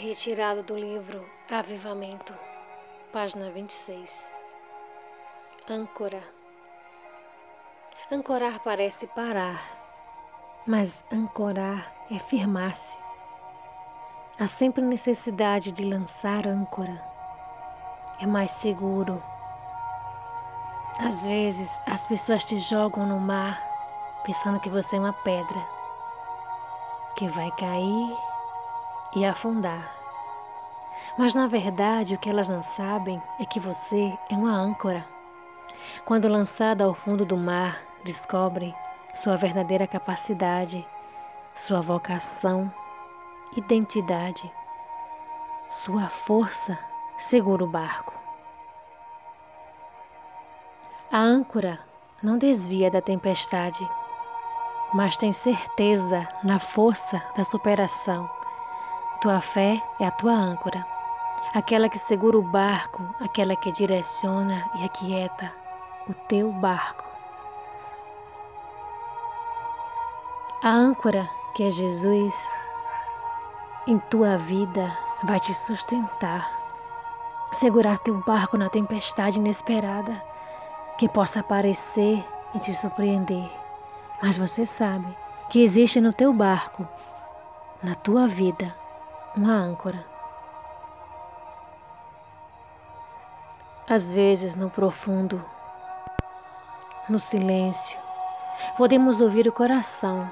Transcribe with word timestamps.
Retirado 0.00 0.62
do 0.62 0.78
livro 0.78 1.28
Avivamento, 1.50 2.32
página 3.12 3.50
26. 3.50 4.32
Âncora. 5.68 6.22
Ancorar 8.08 8.60
parece 8.60 9.08
parar, 9.08 9.60
mas 10.64 11.02
ancorar 11.12 11.92
é 12.12 12.16
firmar-se. 12.16 12.96
Há 14.38 14.46
sempre 14.46 14.84
necessidade 14.84 15.72
de 15.72 15.84
lançar 15.84 16.46
âncora. 16.46 17.04
É 18.20 18.26
mais 18.26 18.52
seguro. 18.52 19.20
Às 21.00 21.26
vezes, 21.26 21.76
as 21.88 22.06
pessoas 22.06 22.44
te 22.44 22.56
jogam 22.60 23.04
no 23.04 23.18
mar 23.18 23.60
pensando 24.24 24.60
que 24.60 24.70
você 24.70 24.94
é 24.94 25.00
uma 25.00 25.12
pedra 25.12 25.66
que 27.16 27.26
vai 27.26 27.50
cair 27.56 28.27
e 29.14 29.24
afundar. 29.24 29.98
Mas 31.18 31.34
na 31.34 31.46
verdade, 31.46 32.14
o 32.14 32.18
que 32.18 32.28
elas 32.28 32.48
não 32.48 32.62
sabem 32.62 33.20
é 33.40 33.44
que 33.44 33.58
você 33.58 34.16
é 34.30 34.34
uma 34.34 34.52
âncora. 34.52 35.04
Quando 36.04 36.28
lançada 36.28 36.84
ao 36.84 36.94
fundo 36.94 37.24
do 37.24 37.36
mar, 37.36 37.80
descobre 38.04 38.74
sua 39.12 39.36
verdadeira 39.36 39.86
capacidade, 39.86 40.86
sua 41.54 41.80
vocação, 41.80 42.72
identidade, 43.56 44.50
sua 45.68 46.08
força 46.08 46.78
segura 47.18 47.64
o 47.64 47.68
barco. 47.68 48.14
A 51.10 51.18
âncora 51.18 51.80
não 52.22 52.38
desvia 52.38 52.90
da 52.90 53.00
tempestade, 53.00 53.88
mas 54.94 55.16
tem 55.16 55.32
certeza 55.32 56.28
na 56.44 56.58
força 56.58 57.20
da 57.36 57.44
superação 57.44 58.37
tua 59.20 59.40
fé 59.40 59.82
é 59.98 60.06
a 60.06 60.10
tua 60.10 60.32
âncora, 60.32 60.86
aquela 61.54 61.88
que 61.88 61.98
segura 61.98 62.38
o 62.38 62.42
barco, 62.42 63.02
aquela 63.20 63.56
que 63.56 63.72
direciona 63.72 64.70
e 64.76 64.84
aquieta 64.84 65.52
o 66.08 66.14
teu 66.14 66.52
barco. 66.52 67.04
A 70.62 70.68
âncora, 70.68 71.28
que 71.54 71.64
é 71.64 71.70
Jesus, 71.70 72.48
em 73.86 73.98
tua 73.98 74.36
vida 74.36 74.96
vai 75.24 75.40
te 75.40 75.52
sustentar, 75.52 76.48
segurar 77.52 77.98
teu 77.98 78.22
barco 78.24 78.56
na 78.56 78.68
tempestade 78.68 79.38
inesperada 79.38 80.22
que 80.96 81.08
possa 81.08 81.40
aparecer 81.40 82.24
e 82.54 82.58
te 82.60 82.76
surpreender. 82.76 83.50
Mas 84.22 84.36
você 84.36 84.64
sabe 84.64 85.16
que 85.48 85.62
existe 85.62 86.00
no 86.00 86.12
teu 86.12 86.32
barco, 86.32 86.86
na 87.82 87.94
tua 87.94 88.28
vida, 88.28 88.74
uma 89.36 89.52
âncora. 89.52 90.04
Às 93.88 94.12
vezes, 94.12 94.54
no 94.54 94.68
profundo, 94.68 95.42
no 97.08 97.18
silêncio, 97.18 97.98
podemos 98.76 99.20
ouvir 99.20 99.46
o 99.48 99.52
coração. 99.52 100.30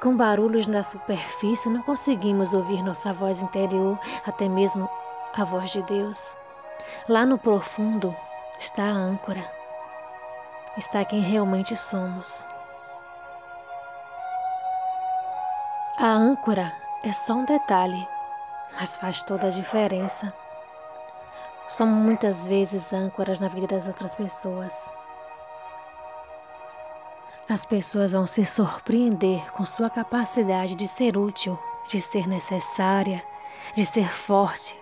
Com 0.00 0.16
barulhos 0.16 0.68
na 0.68 0.84
superfície, 0.84 1.68
não 1.68 1.82
conseguimos 1.82 2.52
ouvir 2.52 2.82
nossa 2.82 3.12
voz 3.12 3.40
interior, 3.40 3.98
até 4.24 4.48
mesmo 4.48 4.88
a 5.36 5.42
voz 5.42 5.70
de 5.70 5.82
Deus. 5.82 6.36
Lá 7.08 7.26
no 7.26 7.36
profundo 7.36 8.14
está 8.60 8.84
a 8.84 8.92
âncora, 8.92 9.44
está 10.76 11.04
quem 11.04 11.20
realmente 11.20 11.76
somos. 11.76 12.46
A 15.98 16.06
âncora 16.06 16.72
é 17.02 17.12
só 17.12 17.34
um 17.34 17.44
detalhe, 17.44 18.08
mas 18.78 18.96
faz 18.96 19.22
toda 19.22 19.46
a 19.46 19.50
diferença. 19.50 20.32
Somos 21.68 22.04
muitas 22.04 22.46
vezes 22.46 22.92
âncoras 22.92 23.38
na 23.38 23.48
vida 23.48 23.68
das 23.68 23.86
outras 23.86 24.14
pessoas. 24.14 24.90
As 27.48 27.64
pessoas 27.64 28.12
vão 28.12 28.26
se 28.26 28.44
surpreender 28.44 29.50
com 29.52 29.64
sua 29.64 29.88
capacidade 29.88 30.74
de 30.74 30.88
ser 30.88 31.16
útil, 31.16 31.58
de 31.88 32.00
ser 32.00 32.26
necessária, 32.26 33.22
de 33.74 33.84
ser 33.84 34.10
forte. 34.12 34.78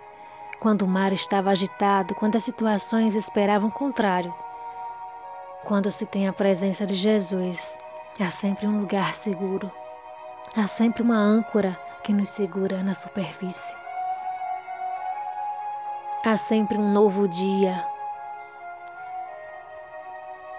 Quando 0.59 0.81
o 0.81 0.87
mar 0.87 1.13
estava 1.13 1.51
agitado, 1.51 2.15
quando 2.15 2.35
as 2.35 2.43
situações 2.43 3.13
esperavam 3.13 3.69
o 3.69 3.71
contrário. 3.71 4.33
Quando 5.63 5.91
se 5.91 6.05
tem 6.05 6.27
a 6.27 6.33
presença 6.33 6.85
de 6.85 6.95
Jesus, 6.95 7.77
há 8.19 8.31
sempre 8.31 8.65
um 8.65 8.81
lugar 8.81 9.13
seguro, 9.13 9.71
há 10.55 10.67
sempre 10.67 11.03
uma 11.03 11.17
âncora 11.17 11.77
que 12.07 12.13
nos 12.13 12.29
segura 12.29 12.81
na 12.83 12.95
superfície. 12.95 13.75
Há 16.25 16.37
sempre 16.37 16.77
um 16.77 16.89
novo 16.93 17.27
dia 17.27 17.85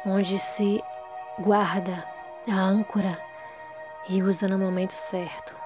onde 0.04 0.38
se 0.38 0.84
guarda 1.38 2.04
a 2.46 2.54
âncora 2.54 3.18
e 4.10 4.22
usa 4.22 4.46
no 4.46 4.58
momento 4.58 4.92
certo. 4.92 5.56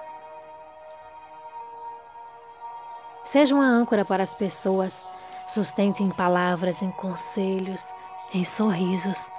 Seja 3.25 3.53
uma 3.53 3.67
âncora 3.67 4.05
para 4.05 4.23
as 4.23 4.33
pessoas, 4.33 5.05
sustente 5.45 6.01
em 6.01 6.11
palavras, 6.11 6.81
em 6.81 6.91
conselhos, 6.91 7.93
em 8.33 8.45
sorrisos. 8.45 9.29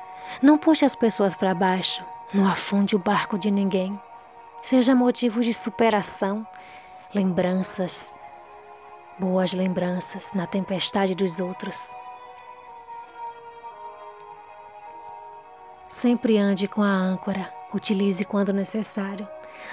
Não 0.42 0.58
puxe 0.58 0.84
as 0.84 0.94
pessoas 0.94 1.34
para 1.34 1.54
baixo, 1.54 2.04
não 2.34 2.46
afunde 2.46 2.94
o 2.94 2.98
barco 2.98 3.38
de 3.38 3.50
ninguém 3.50 3.98
seja 4.64 4.94
motivo 4.94 5.42
de 5.42 5.52
superação, 5.52 6.46
lembranças, 7.14 8.14
boas 9.18 9.52
lembranças 9.52 10.32
na 10.32 10.46
tempestade 10.46 11.14
dos 11.14 11.38
outros. 11.38 11.94
Sempre 15.86 16.38
ande 16.38 16.66
com 16.66 16.82
a 16.82 16.88
âncora, 16.88 17.46
utilize 17.74 18.24
quando 18.24 18.54
necessário. 18.54 19.28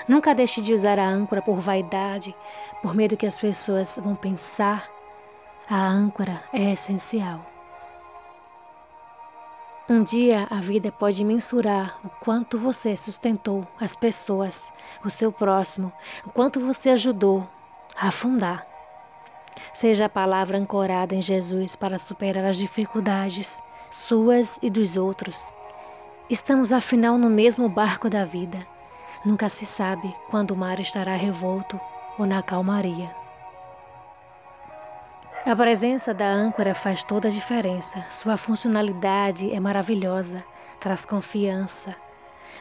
Nunca 0.09 0.35
deixe 0.35 0.59
de 0.59 0.74
usar 0.74 1.00
a 1.00 1.08
âncora 1.08 1.41
por 1.41 1.62
vaidade, 1.62 2.35
por 2.81 2.94
medo 2.94 3.16
que 3.16 3.25
as 3.25 3.40
pessoas 3.40 3.97
vão 4.03 4.13
pensar. 4.13 4.90
A 5.69 5.88
âncora 5.88 6.44
é 6.52 6.73
essencial. 6.73 7.50
Um 9.91 10.03
dia 10.03 10.47
a 10.50 10.62
vida 10.62 10.90
pode 10.90 11.22
mensurar 11.22 12.00
o 12.02 12.07
quanto 12.24 12.57
você 12.57 12.96
sustentou 12.96 13.68
as 13.78 13.94
pessoas, 13.94 14.72
o 15.03 15.09
seu 15.09 15.34
próximo, 15.34 15.91
o 16.25 16.29
quanto 16.29 16.62
você 16.62 16.91
ajudou 16.91 17.46
a 17.97 18.07
afundar. 18.07 18.66
Seja 19.74 20.06
a 20.06 20.09
palavra 20.09 20.57
ancorada 20.57 21.13
em 21.13 21.22
Jesus 21.22 21.75
para 21.75 22.00
superar 22.00 22.46
as 22.46 22.56
dificuldades 22.56 23.62
suas 23.90 24.57
e 24.62 24.69
dos 24.69 24.96
outros. 24.96 25.53
Estamos 26.29 26.72
afinal 26.72 27.18
no 27.18 27.29
mesmo 27.29 27.68
barco 27.68 28.09
da 28.09 28.23
vida. 28.23 28.66
Nunca 29.25 29.50
se 29.50 29.66
sabe 29.66 30.16
quando 30.29 30.52
o 30.52 30.58
mar 30.58 30.79
estará 30.79 31.16
revolto 31.16 31.78
ou 32.18 32.25
na 32.25 32.41
calmaria. 32.41 33.20
A 35.44 35.56
presença 35.56 36.13
da 36.13 36.28
âncora 36.28 36.75
faz 36.75 37.03
toda 37.03 37.28
a 37.28 37.31
diferença. 37.31 38.06
Sua 38.12 38.38
funcionalidade 38.38 39.52
é 39.52 39.59
maravilhosa, 39.59 40.46
traz 40.79 41.03
confiança. 41.03 41.96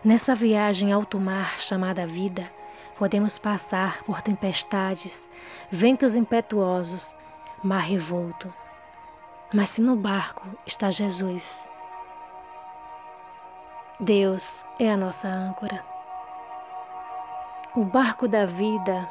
Nessa 0.02 0.34
viagem 0.34 0.90
alto 0.90 1.20
mar 1.20 1.60
chamada 1.60 2.06
vida, 2.06 2.50
podemos 2.96 3.36
passar 3.36 4.02
por 4.04 4.22
tempestades, 4.22 5.28
ventos 5.70 6.16
impetuosos, 6.16 7.18
mar 7.62 7.82
revolto. 7.82 8.52
Mas 9.52 9.70
se 9.70 9.82
no 9.82 9.94
barco 9.94 10.48
está 10.66 10.90
Jesus, 10.90 11.68
Deus 14.00 14.64
é 14.78 14.90
a 14.90 14.96
nossa 14.96 15.28
âncora. 15.28 15.84
O 17.76 17.84
barco 17.84 18.26
da 18.26 18.46
vida 18.46 19.06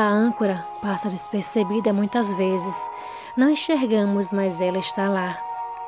a 0.00 0.08
âncora 0.08 0.66
passa 0.82 1.08
despercebida 1.08 1.92
muitas 1.92 2.34
vezes. 2.34 2.90
Não 3.36 3.50
enxergamos, 3.50 4.32
mas 4.32 4.60
ela 4.60 4.78
está 4.78 5.08
lá, 5.08 5.38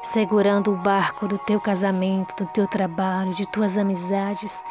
segurando 0.03 0.73
o 0.73 0.77
barco 0.77 1.29
do 1.29 1.39
teu 1.39 1.61
casamento, 1.61 2.45
do 2.45 2.51
teu 2.51 2.67
trabalho, 2.67 3.35
de 3.35 3.47
tuas 3.47 3.77
amizades, 3.77 4.65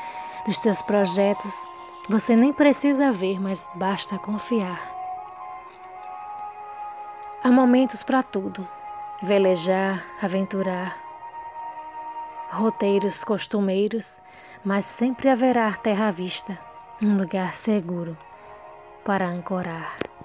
dos 0.45 0.60
teus 0.60 0.81
projetos. 0.81 1.66
Você 2.10 2.36
nem 2.36 2.51
precisa 2.51 3.12
ver, 3.12 3.39
mas 3.39 3.69
basta 3.75 4.18
confiar. 4.18 4.80
Há 7.44 7.51
momentos 7.51 8.01
para 8.04 8.24
tudo: 8.24 8.68
velejar, 9.22 10.04
aventurar, 10.22 10.98
roteiros 12.50 13.24
costumeiros, 13.24 14.22
mas 14.63 14.86
sempre 14.86 15.30
haverá 15.30 15.72
terra 15.74 16.07
à 16.07 16.12
vista, 16.12 16.57
um 17.01 17.18
lugar 17.18 17.54
seguro 17.54 18.18
para 19.07 19.30
ancorar. 19.30 20.16